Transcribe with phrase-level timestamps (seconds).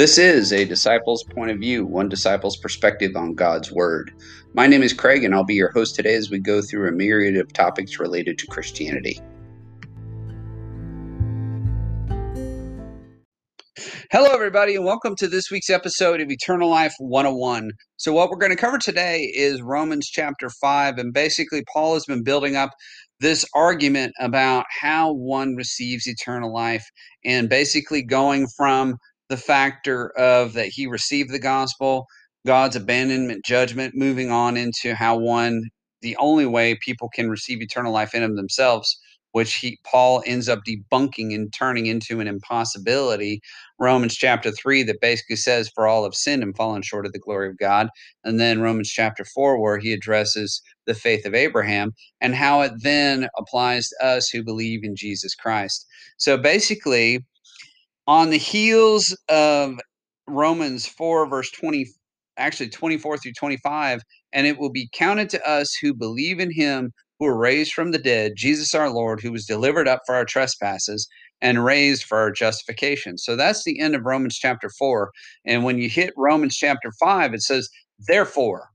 [0.00, 4.10] This is a disciple's point of view, one disciple's perspective on God's Word.
[4.54, 6.92] My name is Craig, and I'll be your host today as we go through a
[6.92, 9.20] myriad of topics related to Christianity.
[14.10, 17.70] Hello, everybody, and welcome to this week's episode of Eternal Life 101.
[17.98, 22.06] So, what we're going to cover today is Romans chapter 5, and basically, Paul has
[22.06, 22.70] been building up
[23.20, 26.86] this argument about how one receives eternal life
[27.22, 28.96] and basically going from
[29.30, 32.06] the factor of that he received the gospel,
[32.46, 35.70] God's abandonment judgment, moving on into how one,
[36.02, 38.98] the only way people can receive eternal life in them themselves,
[39.32, 43.40] which he Paul ends up debunking and turning into an impossibility.
[43.78, 47.20] Romans chapter three that basically says, "For all have sinned and fallen short of the
[47.20, 47.88] glory of God,"
[48.24, 52.72] and then Romans chapter four where he addresses the faith of Abraham and how it
[52.82, 55.86] then applies to us who believe in Jesus Christ.
[56.16, 57.24] So basically,
[58.10, 59.78] on the heels of
[60.26, 61.86] Romans 4, verse 20,
[62.36, 64.00] actually 24 through 25,
[64.32, 67.92] and it will be counted to us who believe in him who were raised from
[67.92, 71.06] the dead, Jesus our Lord, who was delivered up for our trespasses
[71.40, 73.16] and raised for our justification.
[73.16, 75.12] So that's the end of Romans chapter 4.
[75.44, 77.68] And when you hit Romans chapter 5, it says,
[78.08, 78.70] therefore.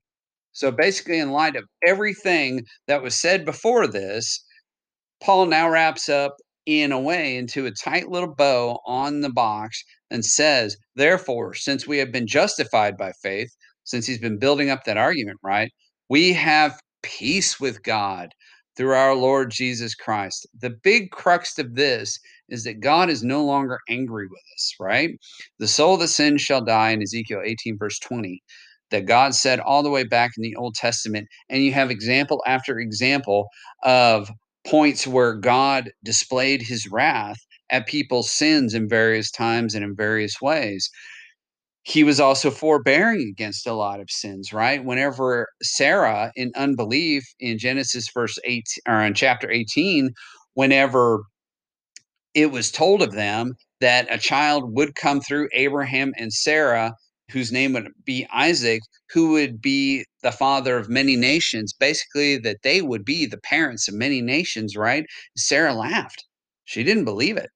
[0.53, 4.41] So basically, in light of everything that was said before this,
[5.21, 9.83] Paul now wraps up in a way into a tight little bow on the box
[10.09, 14.83] and says, Therefore, since we have been justified by faith, since he's been building up
[14.85, 15.71] that argument, right?
[16.09, 18.29] We have peace with God
[18.75, 20.47] through our Lord Jesus Christ.
[20.59, 25.11] The big crux of this is that God is no longer angry with us, right?
[25.59, 28.41] The soul that sins shall die in Ezekiel 18, verse 20
[28.91, 31.27] that God said all the way back in the Old Testament.
[31.49, 33.47] And you have example after example
[33.83, 34.29] of
[34.65, 37.37] points where God displayed his wrath
[37.69, 40.89] at people's sins in various times and in various ways.
[41.83, 44.83] He was also forbearing against a lot of sins, right?
[44.83, 50.09] Whenever Sarah, in unbelief, in Genesis verse 8 or in chapter 18,
[50.55, 51.23] whenever
[52.33, 56.93] it was told of them that a child would come through Abraham and Sarah
[57.31, 58.81] whose name would be Isaac,
[59.11, 63.87] who would be the father of many nations, basically, that they would be the parents
[63.87, 65.05] of many nations, right?
[65.37, 66.25] Sarah laughed.
[66.65, 67.49] She didn't believe it.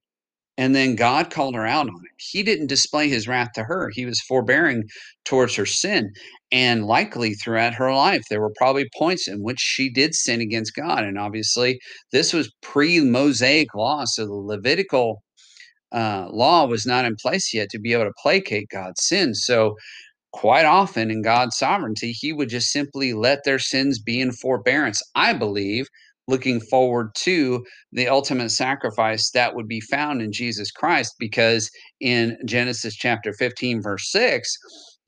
[0.58, 2.12] And then God called her out on it.
[2.18, 4.84] He didn't display his wrath to her, he was forbearing
[5.24, 6.12] towards her sin.
[6.52, 10.76] And likely throughout her life, there were probably points in which she did sin against
[10.76, 11.06] God.
[11.06, 11.80] And obviously,
[12.12, 14.04] this was pre Mosaic law.
[14.06, 15.24] So the Levitical
[15.92, 19.44] uh, law was not in place yet to be able to placate God's sins.
[19.46, 19.76] So,
[20.32, 25.02] quite often in God's sovereignty, He would just simply let their sins be in forbearance.
[25.16, 25.88] I believe,
[26.28, 32.38] looking forward to the ultimate sacrifice that would be found in Jesus Christ, because in
[32.46, 34.56] Genesis chapter 15, verse 6,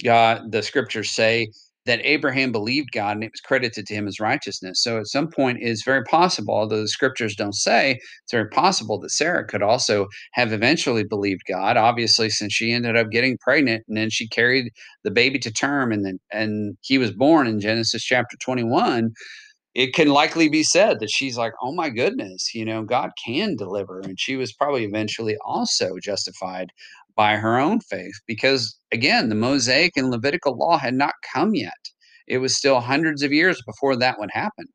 [0.03, 1.49] God, the scriptures say
[1.85, 4.83] that Abraham believed God and it was credited to him as righteousness.
[4.83, 8.99] So at some point, it's very possible, although the scriptures don't say, it's very possible
[8.99, 11.77] that Sarah could also have eventually believed God.
[11.77, 14.71] Obviously, since she ended up getting pregnant and then she carried
[15.03, 19.11] the baby to term and then and he was born in Genesis chapter 21
[19.73, 23.55] it can likely be said that she's like, oh my goodness, you know, God can
[23.55, 24.01] deliver.
[24.01, 26.71] And she was probably eventually also justified
[27.15, 31.73] by her own faith because, again, the Mosaic and Levitical law had not come yet.
[32.27, 34.65] It was still hundreds of years before that would happen.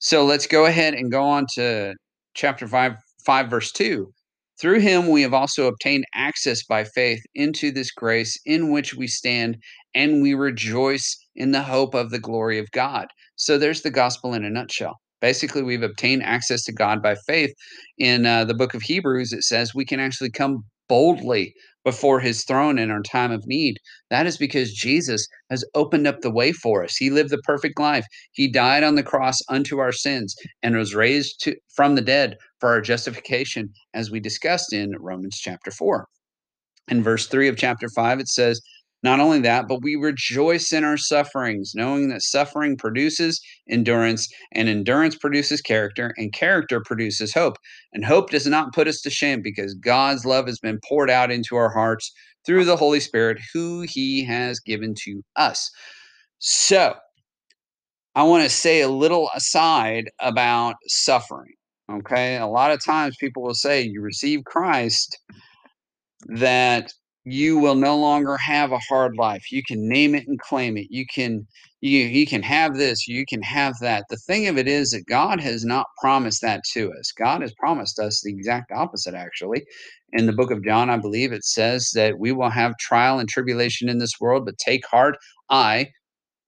[0.00, 1.94] So let's go ahead and go on to
[2.34, 2.94] chapter 5,
[3.24, 4.12] 5 verse 2.
[4.58, 9.06] Through him we have also obtained access by faith into this grace in which we
[9.06, 9.58] stand,
[9.94, 13.08] and we rejoice in the hope of the glory of God.
[13.36, 14.96] So there's the gospel in a nutshell.
[15.20, 17.52] Basically, we've obtained access to God by faith.
[17.98, 21.54] In uh, the book of Hebrews, it says we can actually come boldly
[21.84, 23.76] before his throne in our time of need.
[24.10, 26.96] That is because Jesus has opened up the way for us.
[26.96, 28.04] He lived the perfect life.
[28.32, 32.36] He died on the cross unto our sins and was raised to, from the dead
[32.60, 36.06] for our justification, as we discussed in Romans chapter 4.
[36.88, 38.60] In verse 3 of chapter 5, it says,
[39.06, 44.68] not only that, but we rejoice in our sufferings, knowing that suffering produces endurance, and
[44.68, 47.56] endurance produces character, and character produces hope.
[47.92, 51.30] And hope does not put us to shame because God's love has been poured out
[51.30, 52.12] into our hearts
[52.44, 55.70] through the Holy Spirit, who He has given to us.
[56.40, 56.94] So,
[58.16, 61.54] I want to say a little aside about suffering.
[61.92, 62.38] Okay.
[62.38, 65.16] A lot of times people will say, You receive Christ,
[66.26, 66.92] that
[67.26, 69.50] you will no longer have a hard life.
[69.50, 70.86] You can name it and claim it.
[70.90, 71.46] You can
[71.80, 74.04] you you can have this, you can have that.
[74.08, 77.12] The thing of it is that God has not promised that to us.
[77.12, 79.64] God has promised us the exact opposite actually.
[80.12, 83.28] In the book of John, I believe it says that we will have trial and
[83.28, 85.16] tribulation in this world, but take heart,
[85.50, 85.88] I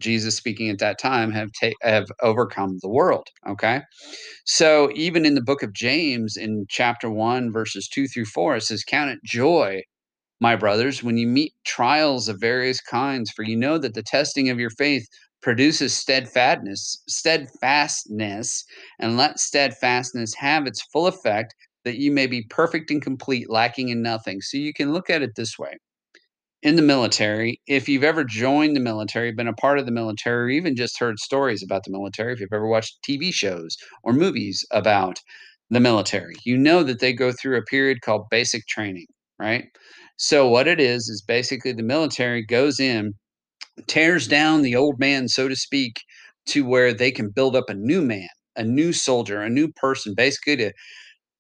[0.01, 3.81] Jesus speaking at that time have ta- have overcome the world, okay?
[4.47, 8.63] So even in the book of James in chapter 1 verses 2 through 4 it
[8.63, 9.83] says count it joy
[10.41, 14.49] my brothers, when you meet trials of various kinds, for you know that the testing
[14.49, 15.07] of your faith
[15.43, 18.65] produces steadfastness, steadfastness,
[18.99, 21.55] and let steadfastness have its full effect,
[21.85, 24.41] that you may be perfect and complete, lacking in nothing.
[24.41, 25.77] So you can look at it this way.
[26.63, 30.45] In the military, if you've ever joined the military, been a part of the military,
[30.45, 34.13] or even just heard stories about the military, if you've ever watched TV shows or
[34.13, 35.21] movies about
[35.71, 39.07] the military, you know that they go through a period called basic training,
[39.39, 39.67] right?
[40.19, 43.15] So what it is is basically the military goes in,
[43.87, 46.03] tears down the old man, so to speak,
[46.47, 50.15] to where they can build up a new man, a new soldier, a new person,
[50.15, 50.73] basically to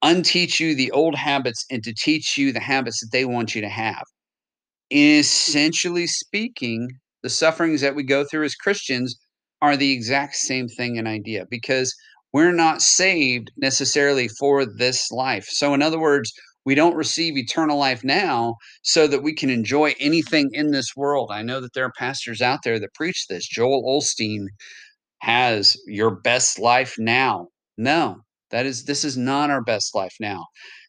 [0.02, 3.60] unteach you the old habits and to teach you the habits that they want you
[3.60, 4.04] to have.
[4.92, 6.88] Essentially speaking,
[7.22, 9.16] the sufferings that we go through as Christians
[9.60, 11.94] are the exact same thing and idea because
[12.32, 15.46] we're not saved necessarily for this life.
[15.48, 16.32] So, in other words,
[16.64, 21.31] we don't receive eternal life now so that we can enjoy anything in this world.
[21.32, 23.49] I know that there are pastors out there that preach this.
[23.49, 24.46] Joel Osteen
[25.20, 27.49] has your best life now.
[27.76, 28.19] No,
[28.50, 30.44] that is this is not our best life now.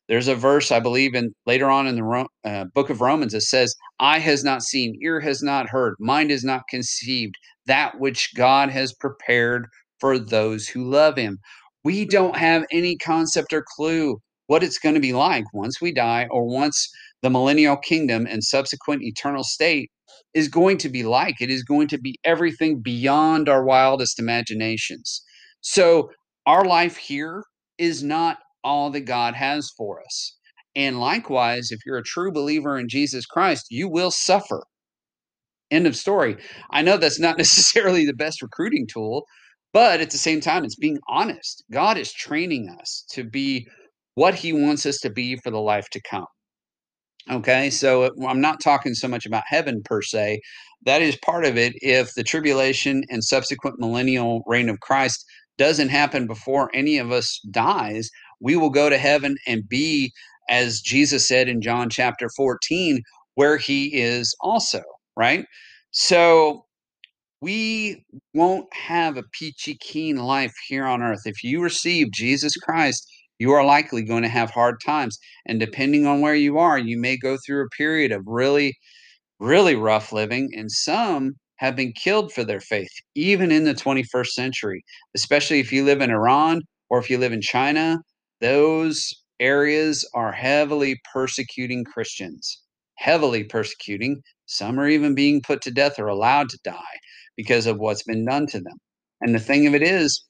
[0.08, 3.34] There's a verse I believe in later on in the Ro- uh, book of Romans
[3.34, 7.36] that says, "Eye has not seen, ear has not heard, mind has not conceived
[7.68, 9.68] that which God has prepared
[10.00, 11.40] for those who love Him."
[11.84, 14.20] We don't have any concept or clue
[14.50, 16.90] what it's going to be like once we die or once
[17.22, 19.92] the millennial kingdom and subsequent eternal state
[20.34, 21.40] is going to be like.
[21.40, 25.22] It is going to be everything beyond our wildest imaginations.
[25.62, 26.10] So,
[26.48, 27.44] our life here
[27.78, 30.36] is not all that God has for us.
[30.76, 34.64] And likewise, if you're a true believer in Jesus Christ, you will suffer.
[35.70, 36.38] End of story.
[36.72, 39.26] I know that's not necessarily the best recruiting tool,
[39.74, 41.64] but at the same time, it's being honest.
[41.72, 43.68] God is training us to be
[44.16, 46.26] what He wants us to be for the life to come.
[47.30, 50.42] Okay, so uh, I'm not talking so much about heaven per se.
[50.86, 51.74] That is part of it.
[51.82, 55.26] If the tribulation and subsequent millennial reign of Christ
[55.58, 58.10] doesn't happen before any of us dies,
[58.40, 60.12] we will go to heaven and be,
[60.50, 63.02] as Jesus said in John chapter 14,
[63.36, 64.82] where he is also,
[65.16, 65.46] right?
[65.92, 66.66] So
[67.42, 68.04] we
[68.34, 71.22] won't have a peachy keen life here on earth.
[71.26, 73.06] If you receive Jesus Christ,
[73.40, 75.18] you are likely going to have hard times.
[75.46, 75.72] And mm-hmm.
[75.72, 78.76] depending on where you are, you may go through a period of really,
[79.40, 80.50] really rough living.
[80.56, 84.84] And some have been killed for their faith, even in the 21st century,
[85.16, 88.00] especially if you live in Iran or if you live in China.
[88.42, 92.62] Those areas are heavily persecuting Christians,
[92.96, 94.22] heavily persecuting.
[94.46, 97.00] Some are even being put to death or allowed to die
[97.36, 98.78] because of what's been done to them.
[99.22, 100.24] And the thing of it is,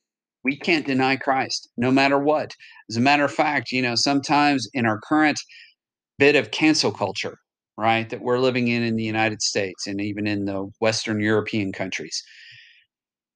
[0.43, 2.55] we can't deny Christ no matter what.
[2.89, 5.39] As a matter of fact, you know, sometimes in our current
[6.17, 7.37] bit of cancel culture,
[7.77, 11.71] right, that we're living in in the United States and even in the Western European
[11.71, 12.21] countries,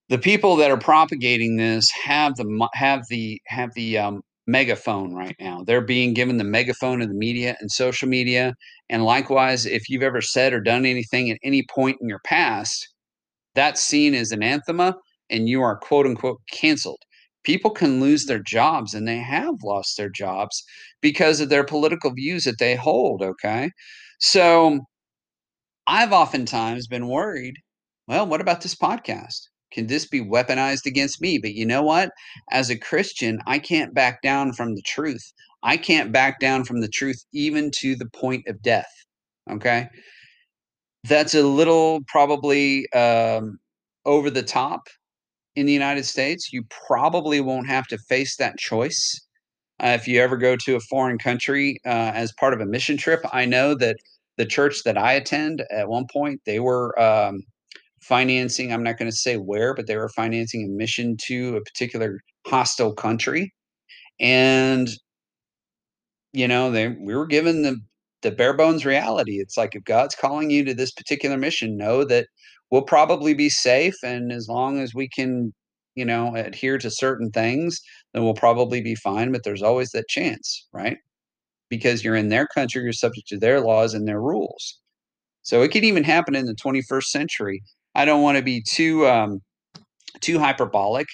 [0.10, 5.36] the people that are propagating this have the have the have the um, megaphone right
[5.40, 5.64] now.
[5.66, 8.54] They're being given the megaphone of the media and social media.
[8.90, 12.90] And likewise, if you've ever said or done anything at any point in your past,
[13.56, 14.96] that's seen as an anathema
[15.34, 17.02] and you are quote unquote canceled.
[17.44, 20.64] People can lose their jobs and they have lost their jobs
[21.02, 23.22] because of their political views that they hold.
[23.22, 23.72] Okay.
[24.20, 24.80] So
[25.88, 27.56] I've oftentimes been worried
[28.08, 29.48] well, what about this podcast?
[29.72, 31.38] Can this be weaponized against me?
[31.38, 32.12] But you know what?
[32.52, 35.34] As a Christian, I can't back down from the truth.
[35.64, 38.92] I can't back down from the truth even to the point of death.
[39.50, 39.88] Okay.
[41.06, 43.58] That's a little probably um,
[44.06, 44.88] over the top
[45.56, 46.52] in the United States.
[46.52, 49.20] You probably won't have to face that choice
[49.82, 52.98] uh, if you ever go to a foreign country uh, as part of a mission
[52.98, 53.22] trip.
[53.32, 53.98] I know that
[54.38, 57.42] the church that I attend at one point they were um,
[58.02, 58.74] financing.
[58.74, 62.20] I'm not going to say where, but they were financing a mission to a particular
[62.48, 63.54] hostile country,
[64.20, 64.90] and
[66.34, 67.78] you know they we were given the
[68.22, 69.40] the bare bones reality.
[69.40, 72.28] It's like if God's calling you to this particular mission, know that
[72.74, 75.54] we'll probably be safe, and as long as we can,
[75.96, 77.80] you know, adhere to certain things,
[78.14, 79.32] then we'll probably be fine.
[79.32, 80.98] But there's always that chance, right?
[81.74, 84.80] because you're in their country, you're subject to their laws and their rules.
[85.42, 87.64] So it could even happen in the 21st century.
[87.96, 89.40] I don't want to be too um,
[90.22, 91.08] too hyperbolic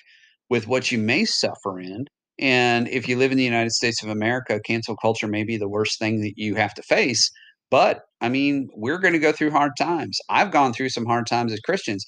[0.50, 2.06] with what you may suffer in.
[2.40, 5.70] And if you live in the United States of America, cancel culture may be the
[5.70, 7.32] worst thing that you have to face.
[7.72, 10.20] But I mean, we're going to go through hard times.
[10.30, 12.06] I've gone through some hard times as Christians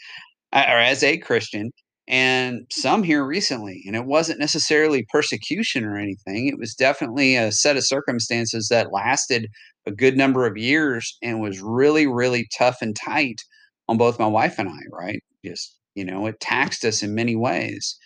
[0.53, 1.71] or as a Christian,
[2.07, 3.83] and some here recently.
[3.85, 6.47] And it wasn't necessarily persecution or anything.
[6.47, 9.47] It was definitely a set of circumstances that lasted
[9.85, 13.41] a good number of years and was really, really tough and tight
[13.87, 15.21] on both my wife and I, right?
[15.45, 17.97] Just, you know, it taxed us in many ways.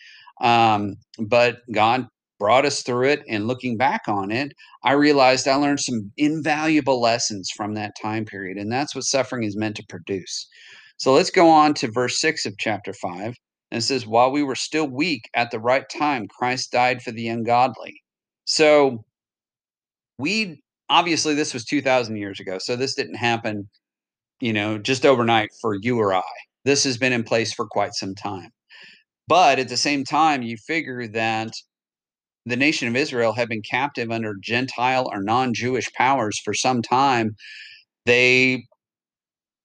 [0.41, 2.07] Um, but God
[2.39, 3.23] brought us through it.
[3.27, 8.25] And looking back on it, I realized I learned some invaluable lessons from that time
[8.25, 8.57] period.
[8.57, 10.47] And that's what suffering is meant to produce.
[10.97, 13.35] So let's go on to verse 6 of chapter 5.
[13.71, 17.11] And it says, While we were still weak at the right time, Christ died for
[17.11, 18.01] the ungodly.
[18.45, 19.03] So
[20.17, 22.57] we obviously, this was 2,000 years ago.
[22.59, 23.67] So this didn't happen,
[24.39, 26.23] you know, just overnight for you or I.
[26.63, 28.51] This has been in place for quite some time.
[29.27, 31.51] But at the same time, you figure that
[32.45, 36.81] the nation of Israel had been captive under Gentile or non Jewish powers for some
[36.81, 37.35] time.
[38.05, 38.65] They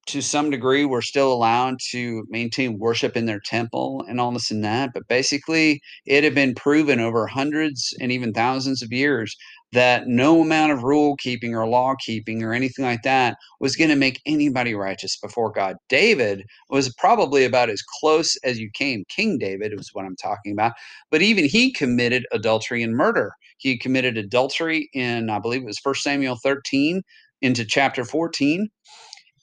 [0.06, 4.50] to some degree were still allowed to maintain worship in their temple and all this
[4.50, 4.90] and that.
[4.92, 9.36] But basically, it had been proven over hundreds and even thousands of years
[9.72, 13.90] that no amount of rule keeping or law keeping or anything like that was going
[13.90, 15.76] to make anybody righteous before God.
[15.88, 19.04] David was probably about as close as you came.
[19.08, 20.72] King David was what I'm talking about.
[21.10, 23.32] But even he committed adultery and murder.
[23.58, 27.02] He committed adultery in, I believe it was 1 Samuel 13
[27.42, 28.66] into chapter 14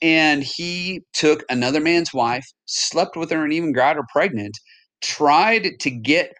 [0.00, 4.56] and he took another man's wife, slept with her, and even got her pregnant.
[5.02, 6.34] Tried to get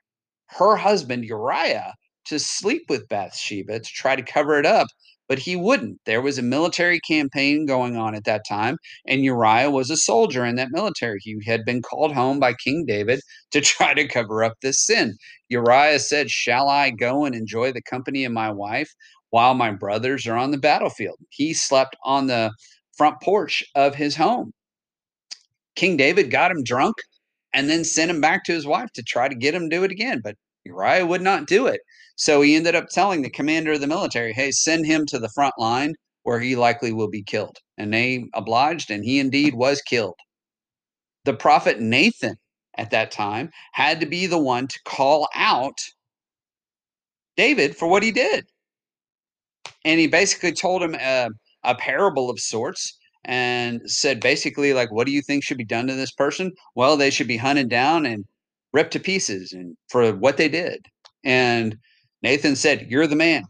[0.50, 1.95] her husband Uriah
[2.29, 4.87] to sleep with Bathsheba to try to cover it up,
[5.29, 6.01] but he wouldn't.
[6.07, 10.45] There was a military campaign going on at that time, and Uriah was a soldier
[10.45, 11.19] in that military.
[11.21, 13.21] He had been called home by King David
[13.53, 15.17] to try to cover up this sin.
[15.49, 18.91] Uriah said, Shall I go and enjoy the company of my wife
[19.31, 21.19] while my brothers are on the battlefield?
[21.31, 22.53] He slept on the
[22.97, 24.53] front porch of his home.
[25.77, 26.97] King David got him drunk
[27.55, 29.85] and then sent him back to his wife to try to get him to do
[29.85, 30.21] it again.
[30.23, 31.81] But Uriah would not do it.
[32.17, 35.29] So he ended up telling the commander of the military, hey, send him to the
[35.29, 37.59] front line where he likely will be killed.
[37.77, 40.17] And they obliged, and he indeed was killed.
[41.25, 42.37] The prophet Nathan
[42.77, 45.79] at that time had to be the one to call out
[47.37, 48.47] David for what he did.
[49.85, 51.31] And he basically told him, uh,
[51.65, 55.87] a parable of sorts and said basically like what do you think should be done
[55.87, 58.25] to this person well they should be hunted down and
[58.73, 60.87] ripped to pieces and for what they did.
[61.25, 61.77] And
[62.23, 63.45] nathan said you're the man.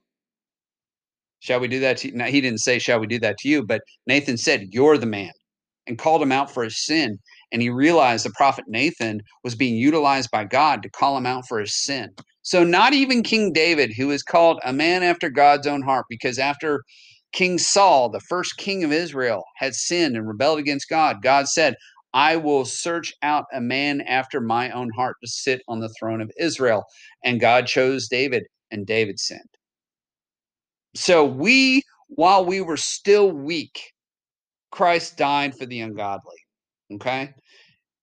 [1.40, 2.14] Shall we do that to you?
[2.14, 3.64] Now he didn't say shall we do that to you?
[3.64, 5.32] But nathan said you're the man
[5.86, 7.18] and called him out for his sin.
[7.52, 11.46] And he realized the prophet nathan was being utilized by god to call him out
[11.48, 12.10] for his sin.
[12.42, 16.38] So not even king david who is called a man after god's own heart because
[16.38, 16.82] after
[17.32, 21.22] King Saul, the first king of Israel, had sinned and rebelled against God.
[21.22, 21.74] God said,
[22.18, 26.20] I will search out a man after my own heart to sit on the throne
[26.20, 26.84] of Israel.
[27.22, 29.54] And God chose David, and David sinned.
[30.96, 33.92] So we, while we were still weak,
[34.72, 36.34] Christ died for the ungodly.
[36.92, 37.34] Okay?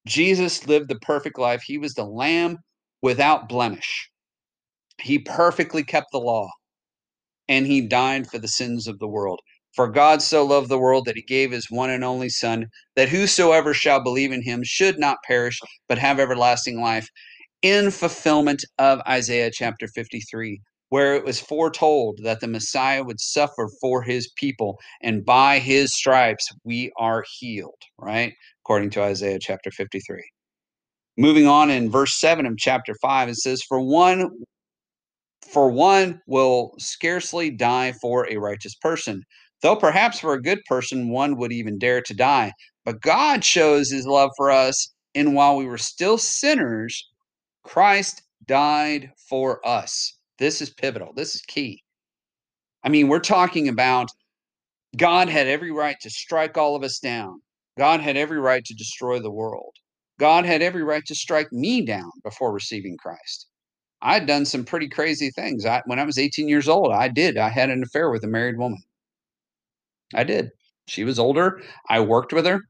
[0.07, 1.61] Jesus lived the perfect life.
[1.61, 2.59] He was the lamb
[3.01, 4.09] without blemish.
[5.01, 6.47] He perfectly kept the law
[7.49, 9.41] and he died for the sins of the world.
[9.75, 13.09] For God so loved the world that he gave his one and only Son, that
[13.09, 17.09] whosoever shall believe in him should not perish, but have everlasting life,
[17.61, 23.69] in fulfillment of Isaiah chapter 53, where it was foretold that the Messiah would suffer
[23.81, 28.33] for his people, and by his stripes we are healed, right?
[28.63, 30.23] According to Isaiah chapter 53.
[31.17, 34.29] Moving on in verse 7 of chapter 5, it says, For one
[35.51, 39.23] for one will scarcely die for a righteous person,
[39.61, 42.51] though perhaps for a good person one would even dare to die.
[42.83, 47.09] But God shows his love for us, and while we were still sinners,
[47.63, 50.17] Christ died for us.
[50.37, 51.13] This is pivotal.
[51.13, 51.83] This is key.
[52.83, 54.09] I mean, we're talking about
[54.95, 57.41] God had every right to strike all of us down.
[57.77, 59.75] God had every right to destroy the world.
[60.19, 63.47] God had every right to strike me down before receiving Christ.
[64.01, 65.65] I'd done some pretty crazy things.
[65.65, 67.37] I, when I was 18 years old, I did.
[67.37, 68.83] I had an affair with a married woman.
[70.13, 70.49] I did.
[70.87, 71.61] She was older.
[71.89, 72.61] I worked with her,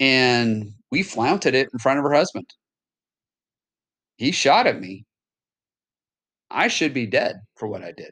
[0.00, 2.46] and we flaunted it in front of her husband.
[4.16, 5.04] He shot at me.
[6.50, 8.10] I should be dead for what I did.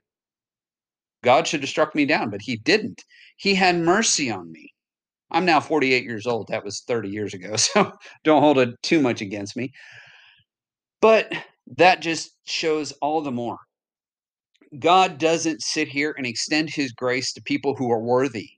[1.25, 3.03] God should have struck me down, but he didn't.
[3.37, 4.73] He had mercy on me.
[5.31, 6.49] I'm now 48 years old.
[6.49, 7.55] That was 30 years ago.
[7.57, 7.93] So
[8.25, 9.73] don't hold it too much against me.
[11.01, 11.33] But
[11.77, 13.59] that just shows all the more.
[14.79, 18.49] God doesn't sit here and extend his grace to people who are worthy.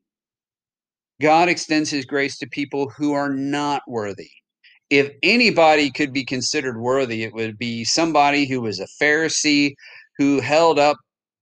[1.21, 4.31] God extends his grace to people who are not worthy.
[4.89, 9.75] If anybody could be considered worthy, it would be somebody who was a Pharisee
[10.19, 10.97] who held up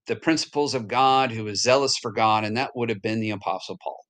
[0.07, 3.31] the principles of God, who was zealous for God, and that would have been the
[3.31, 4.03] Apostle Paul.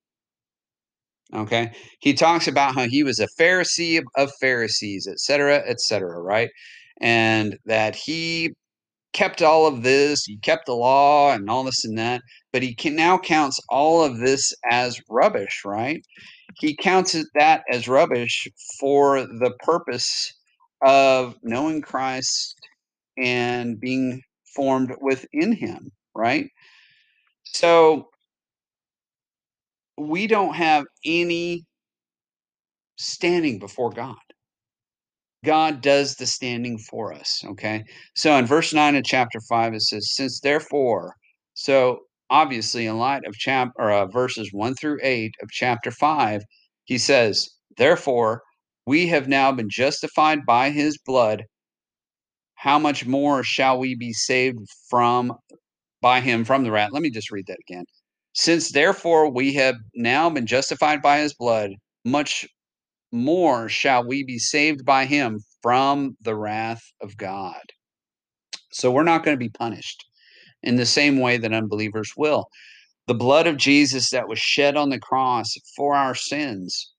[1.34, 1.72] Okay.
[2.00, 6.50] He talks about how he was a Pharisee of Pharisees, etc., etc., right?
[7.00, 8.54] And that he
[9.14, 12.22] kept all of this, he kept the law and all this and that,
[12.54, 16.02] but he can now counts all of this as rubbish, right?
[16.60, 18.48] He counts that as rubbish
[18.80, 20.34] for the purpose
[20.86, 22.56] of knowing Christ
[23.18, 24.22] and being
[24.56, 26.48] formed within him, right?
[27.46, 28.10] So
[29.98, 31.66] we don't have any
[32.98, 34.16] standing before God.
[35.46, 37.42] God does the standing for us.
[37.46, 37.84] Okay.
[38.16, 41.16] So in verse 9 of chapter 5, it says, Since therefore,
[41.54, 46.42] so obviously, in light of chap or uh, verses 1 through 8 of chapter 5,
[46.86, 48.42] he says, Therefore,
[48.86, 51.44] we have now been justified by his blood.
[52.56, 55.34] How much more shall we be saved from
[56.02, 56.90] by him from the wrath?
[56.92, 57.86] Let me just read that again.
[58.34, 61.72] Since therefore we have now been justified by his blood,
[62.04, 62.48] much
[63.12, 67.62] more shall we be saved by him from the wrath of God.
[68.72, 70.06] So we're not going to be punished
[70.64, 72.48] in the same way that unbelievers will.
[73.08, 76.94] The blood of Jesus that was shed on the cross for our sins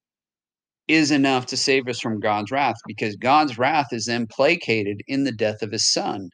[0.88, 5.22] is enough to save us from God's wrath because God's wrath is then placated in
[5.22, 6.30] the death of his son,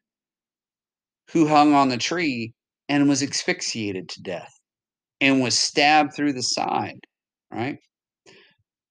[1.32, 2.54] who hung on the tree
[2.88, 4.52] and was asphyxiated to death
[5.20, 7.00] and was stabbed through the side,
[7.50, 7.78] right?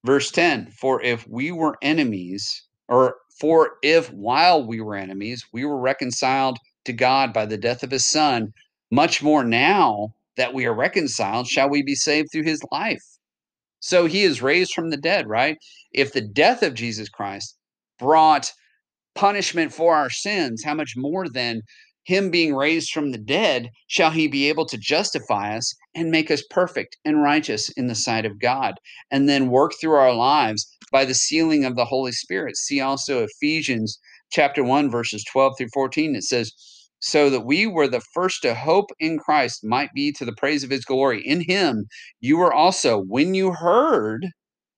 [0.05, 5.65] Verse 10 For if we were enemies, or for if while we were enemies, we
[5.65, 8.53] were reconciled to God by the death of his son,
[8.91, 13.01] much more now that we are reconciled, shall we be saved through his life.
[13.79, 15.57] So he is raised from the dead, right?
[15.91, 17.57] If the death of Jesus Christ
[17.97, 18.51] brought
[19.15, 21.61] punishment for our sins, how much more then
[22.05, 26.29] him being raised from the dead, shall he be able to justify us and make
[26.29, 28.75] us perfect and righteous in the sight of God,
[29.11, 32.55] and then work through our lives by the sealing of the Holy Spirit.
[32.57, 33.99] See also Ephesians
[34.31, 36.15] chapter 1, verses 12 through 14.
[36.15, 36.53] It says,
[36.99, 40.63] So that we were the first to hope in Christ might be to the praise
[40.63, 41.21] of his glory.
[41.25, 41.85] In him
[42.19, 44.27] you were also, when you heard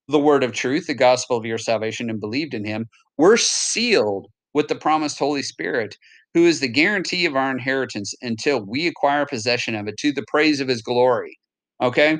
[0.08, 2.86] the word of truth, the gospel of your salvation, and believed in him,
[3.18, 5.96] were sealed with the promised Holy Spirit
[6.34, 10.24] who is the guarantee of our inheritance until we acquire possession of it to the
[10.28, 11.38] praise of his glory.
[11.82, 12.18] Okay?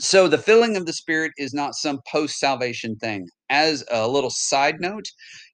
[0.00, 3.28] So the filling of the Spirit is not some post salvation thing.
[3.50, 5.06] As a little side note,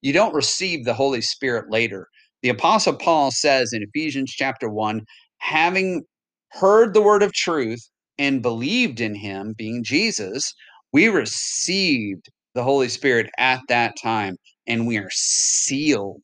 [0.03, 2.09] you don't receive the Holy Spirit later.
[2.43, 5.01] The Apostle Paul says in Ephesians chapter 1
[5.39, 6.03] having
[6.51, 10.53] heard the word of truth and believed in him, being Jesus,
[10.93, 16.23] we received the Holy Spirit at that time and we are sealed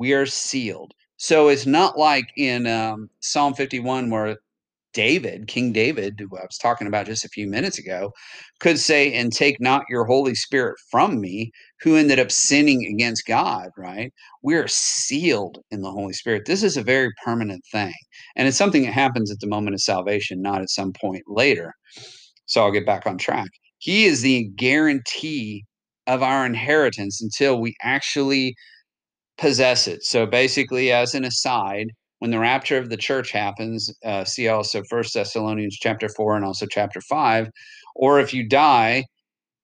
[0.00, 0.92] we are sealed.
[1.18, 4.38] So it's not like in um, Psalm 51 where
[4.94, 8.10] David, King David, who I was talking about just a few minutes ago,
[8.58, 13.26] could say, And take not your Holy Spirit from me, who ended up sinning against
[13.26, 14.10] God, right?
[14.42, 16.46] We're sealed in the Holy Spirit.
[16.46, 17.94] This is a very permanent thing.
[18.34, 21.74] And it's something that happens at the moment of salvation, not at some point later.
[22.46, 23.50] So I'll get back on track.
[23.78, 25.64] He is the guarantee
[26.06, 28.56] of our inheritance until we actually
[29.40, 30.04] possess it.
[30.04, 31.88] So basically, as an aside,
[32.20, 36.44] when the rapture of the church happens, uh, see also First Thessalonians chapter four and
[36.44, 37.48] also chapter five,
[37.96, 39.04] or if you die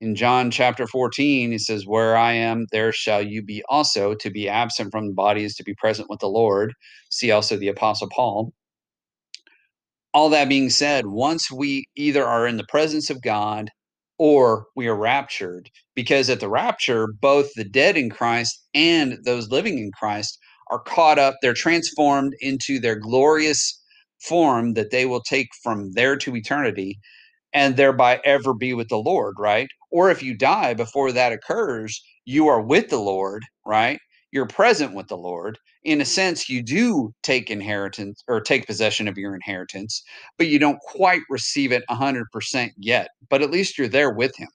[0.00, 4.14] in John chapter 14, he says, Where I am, there shall you be also.
[4.14, 6.74] To be absent from the body is to be present with the Lord.
[7.10, 8.52] See also the Apostle Paul.
[10.14, 13.70] All that being said, once we either are in the presence of God
[14.18, 15.70] or we are raptured.
[15.94, 20.38] Because at the rapture, both the dead in Christ and those living in Christ
[20.70, 23.80] are caught up, they're transformed into their glorious
[24.20, 26.98] form that they will take from there to eternity
[27.52, 29.68] and thereby ever be with the Lord, right?
[29.90, 33.98] Or if you die before that occurs, you are with the Lord, right?
[34.36, 35.58] You're present with the Lord.
[35.82, 36.08] In a mm-hmm.
[36.08, 40.02] sense, you do take inheritance or take possession of your inheritance,
[40.36, 43.08] but you don't quite receive it 100% yet.
[43.30, 44.50] But at least you're there with Him.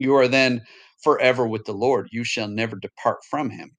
[0.00, 0.62] You are then
[1.04, 2.08] forever with the Lord.
[2.10, 3.70] You shall never depart from Him.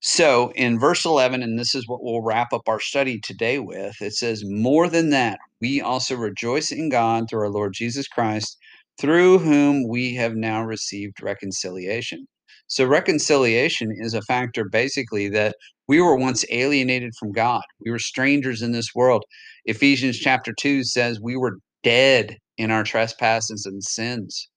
[0.00, 4.00] So in verse 11, and this is what we'll wrap up our study today with,
[4.00, 8.56] it says, More than that, we also rejoice in God through our Lord Jesus Christ,
[8.98, 12.26] through whom we have now received reconciliation.
[12.68, 15.54] So reconciliation is a factor basically that
[15.86, 17.62] we were once alienated from God.
[17.84, 19.24] We were strangers in this world.
[19.66, 24.48] Ephesians chapter 2 says we were dead in our trespasses and sins.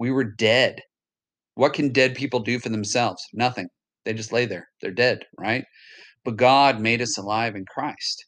[0.00, 0.80] We were dead.
[1.54, 3.22] What can dead people do for themselves?
[3.32, 3.68] Nothing.
[4.04, 4.66] They just lay there.
[4.80, 5.64] They're dead, right?
[6.24, 8.24] But God made us alive in Christ.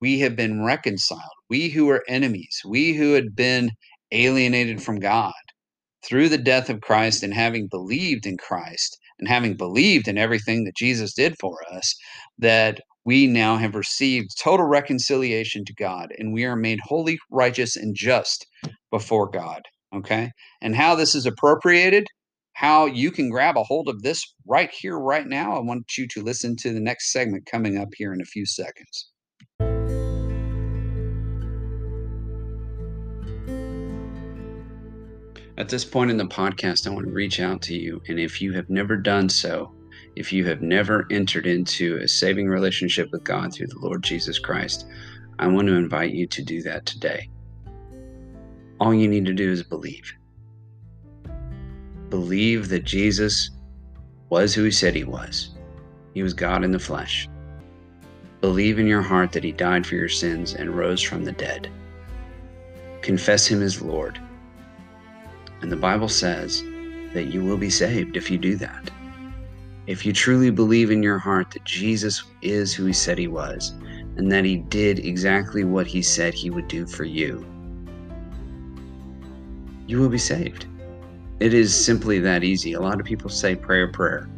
[0.00, 1.20] We have been reconciled.
[1.48, 3.70] We who were enemies, we who had been
[4.10, 5.32] alienated from God
[6.04, 10.64] through the death of Christ and having believed in Christ and having believed in everything
[10.64, 11.94] that Jesus did for us,
[12.38, 17.76] that we now have received total reconciliation to God and we are made holy, righteous,
[17.76, 18.46] and just
[18.90, 19.62] before God.
[19.94, 20.30] Okay.
[20.62, 22.06] And how this is appropriated
[22.60, 26.06] how you can grab a hold of this right here, right now, I want you
[26.08, 29.08] to listen to the next segment coming up here in a few seconds.
[35.60, 38.00] At this point in the podcast, I want to reach out to you.
[38.08, 39.70] And if you have never done so,
[40.16, 44.38] if you have never entered into a saving relationship with God through the Lord Jesus
[44.38, 44.86] Christ,
[45.38, 47.28] I want to invite you to do that today.
[48.80, 50.10] All you need to do is believe
[52.08, 53.50] believe that Jesus
[54.30, 55.50] was who he said he was.
[56.14, 57.28] He was God in the flesh.
[58.40, 61.68] Believe in your heart that he died for your sins and rose from the dead.
[63.02, 64.18] Confess him as Lord.
[65.62, 66.62] And the Bible says
[67.12, 68.90] that you will be saved if you do that.
[69.86, 73.70] If you truly believe in your heart that Jesus is who he said he was
[74.16, 77.44] and that he did exactly what he said he would do for you,
[79.86, 80.66] you will be saved.
[81.40, 82.74] It is simply that easy.
[82.74, 84.28] A lot of people say prayer, prayer.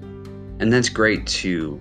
[0.61, 1.81] And that's great to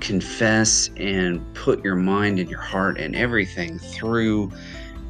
[0.00, 4.50] confess and put your mind and your heart and everything through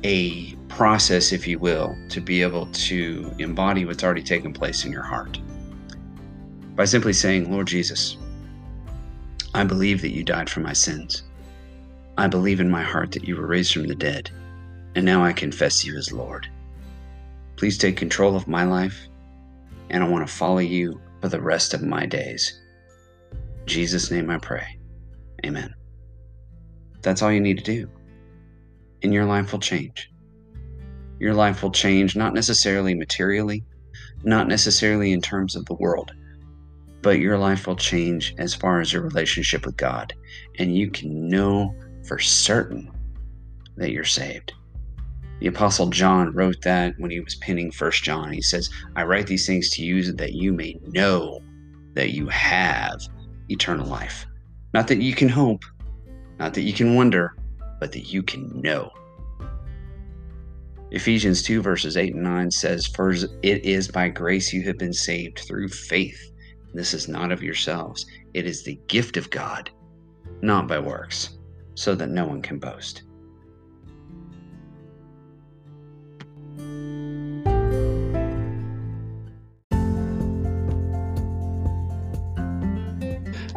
[0.04, 4.92] a process, if you will, to be able to embody what's already taken place in
[4.92, 5.38] your heart.
[6.74, 8.16] By simply saying, Lord Jesus,
[9.52, 11.24] I believe that you died for my sins.
[12.16, 14.30] I believe in my heart that you were raised from the dead,
[14.94, 16.48] and now I confess you as Lord.
[17.56, 19.06] Please take control of my life,
[19.90, 22.60] and I want to follow you for the rest of my days.
[23.32, 24.78] In Jesus' name I pray.
[25.44, 25.74] Amen.
[27.02, 27.90] That's all you need to do.
[29.02, 30.10] And your life will change.
[31.20, 33.62] Your life will change not necessarily materially,
[34.24, 36.12] not necessarily in terms of the world,
[37.02, 40.14] but your life will change as far as your relationship with God.
[40.58, 41.74] And you can know
[42.06, 42.90] for certain
[43.76, 44.54] that you're saved.
[45.40, 48.32] The Apostle John wrote that when he was penning First John.
[48.32, 51.40] He says, I write these things to you that you may know
[51.94, 52.98] that you have
[53.48, 54.26] eternal life.
[54.72, 55.64] Not that you can hope,
[56.38, 57.34] not that you can wonder,
[57.78, 58.90] but that you can know.
[60.92, 64.92] Ephesians 2, verses 8 and 9 says, For it is by grace you have been
[64.92, 66.32] saved through faith.
[66.74, 69.70] This is not of yourselves, it is the gift of God,
[70.42, 71.38] not by works,
[71.74, 73.02] so that no one can boast.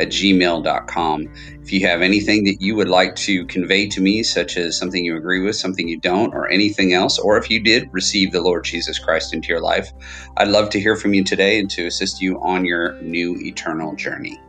[0.00, 1.28] at gmail.com.
[1.62, 5.04] If you have anything that you would like to convey to me, such as something
[5.04, 8.40] you agree with, something you don't, or anything else, or if you did receive the
[8.40, 9.92] Lord Jesus Christ into your life,
[10.36, 13.94] I'd love to hear from you today and to assist you on your new eternal
[13.94, 14.40] journey.